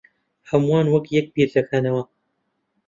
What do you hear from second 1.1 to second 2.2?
یەک بیردەکەنەوە.